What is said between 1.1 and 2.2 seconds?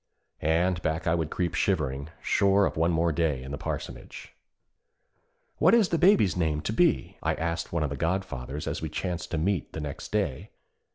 would creep shivering,